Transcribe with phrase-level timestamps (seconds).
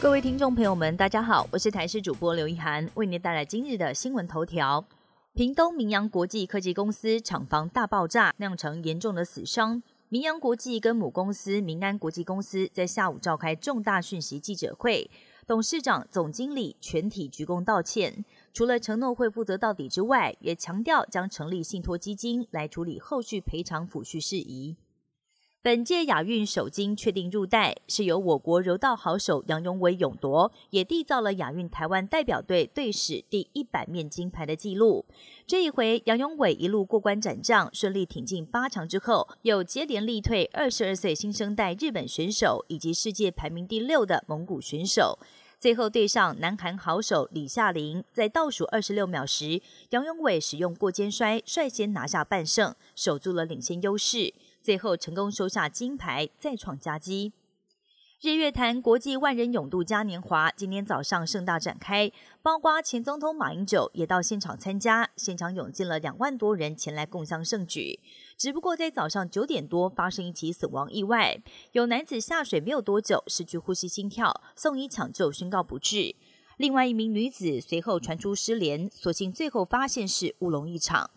[0.00, 4.82] 各位听众朋友们，大家好，我是台视主播刘一涵，为您带来今日的新闻头条。
[5.34, 9.82] 屏东明阳国际科技公司厂房大爆炸，酿成严重的死伤。
[10.08, 15.10] 明阳国际跟母公司明安国际公司在下午召开重大讯息记者会，
[15.46, 18.24] 董事长、总经理全体鞠躬道歉。
[18.54, 24.76] 除了承诺会负责到底之外，也强调将成立信托基金来处理后续赔偿抚恤事宜。
[25.62, 35.04] 本届亚运首金确定入袋，是由我国柔道好手杨永伟勇夺，也缔造了亚运台湾代表队队史第一百面金牌的纪录。
[35.46, 45.18] 这一回，杨永伟一路过关斩将，顺利挺进八强之后，又接连力退二十二岁新生代日本选手以及世界排名第六的蒙古选手。
[45.58, 54.32] 最后对上南韩好手李夏琳，在倒数二十六秒时，杨永伟使用过肩摔率先拿下半胜，守住了领先优势。
[54.62, 57.32] 最后成功收下金牌，再创佳绩。
[58.22, 67.98] 日月潭国际万人勇渡嘉年华今天早上盛大展开，包括前总统马英九也到现场参加，现场涌进了两万多人前来共襄盛举。
[68.36, 71.40] 只不过在早上九点多发生一起死亡意外，
[71.72, 76.14] 有男子下水没有多久失去呼吸心跳，送医抢救宣告不治。
[76.58, 81.10] 另外一名女子随后传出失联，所幸最后发现是乌龙一场。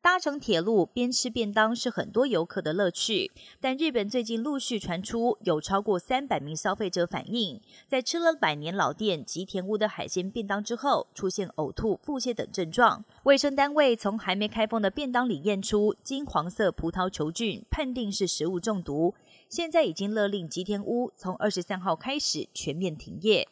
[0.00, 13.04] 搭乘铁路边吃便当是很多游客的乐趣，但日本最近陆续传出有超过三百名消费者反映，在吃了百年老店吉田屋的海鲜便当之后，出现呕吐、腹泻等症状。
[13.24, 19.14] 卫生单位从还没开封的便当里验出金黄色葡萄球菌，判定是食物中毒。
[19.48, 23.48] 现在已经勒令吉田屋从二十三号开始全面停业。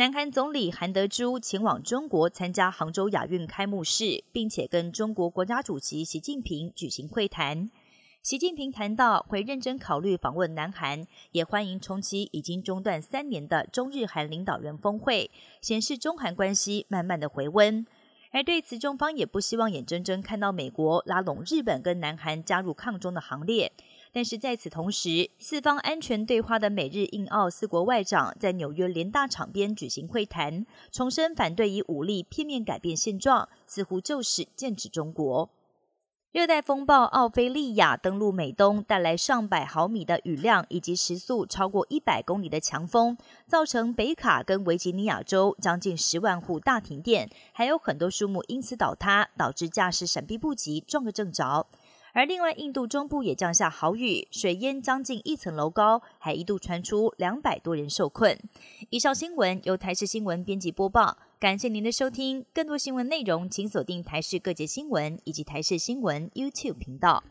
[0.00, 7.68] 南韩总理韩德洙前往中国参加杭州亚运开幕式，并且跟中国国家主席习近平举行会谈。
[8.22, 15.30] 习近平谈到会认真考虑访问南韩，也欢迎重启已经中断三年的中日韩领导人峰会，
[15.60, 17.84] 显示中韩关系慢慢的回温。
[18.32, 23.70] 而对此，中方也不希望眼睁睁看到美国拉拢日本跟南韩加入抗中的行列。
[24.12, 35.50] 但是在此同时，四方安全对话的美日印澳四国外长在纽约联大场边举行会谈，重申反对以武力片面改变现状，似乎就是剑指中国。
[36.32, 43.18] 热带风暴奥菲利亚登陆美东，带来上百毫米的雨量以及时速超过一百公里的强风，
[43.48, 51.66] 造成北卡跟维吉尼亚州将近十万户大停电，还有很多树木因此倒塌，导致驾驶闪避不及，撞个正着。
[52.12, 58.38] 而另外，印度中部也降下豪雨，水淹将近一层楼高，还一度传出两百多人受困。
[58.90, 62.44] 以上新闻由台视新闻编辑播报，感谢您的收听。
[62.52, 67.22] 更多新闻内容，请锁定台视各界新闻以及台视新闻 YouTube 频道。